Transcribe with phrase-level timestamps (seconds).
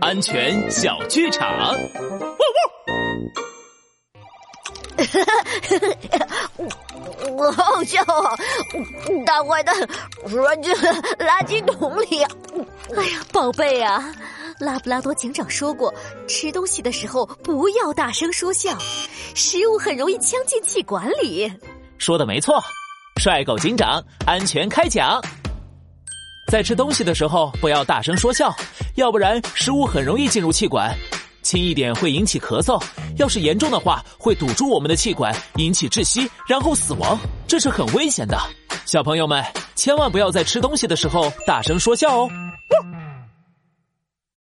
[0.00, 1.76] 安全小剧场。
[7.36, 8.36] 我好笑啊！
[9.26, 9.74] 大坏蛋
[10.28, 12.22] 钻进了垃圾桶里。
[12.96, 14.12] 哎呀，宝贝啊，
[14.58, 15.92] 拉布拉多警长说过，
[16.28, 18.76] 吃东西的时候不要大声说笑，
[19.34, 21.50] 食物很容易呛进气管里。
[21.98, 22.62] 说的没错，
[23.20, 25.20] 帅狗警长安全开讲。
[26.48, 28.52] 在吃东西的时候不要大声说笑，
[29.00, 30.94] 要不然食物很容易进入气管，
[31.40, 32.78] 轻一点会引起咳嗽，
[33.16, 38.38] 要是严重的话会堵住我们的气管，引起窒息，然后死亡，这是很危险的。
[38.84, 39.42] 小朋友们
[39.74, 42.30] 千万不要在吃东西的时候大声说笑哦。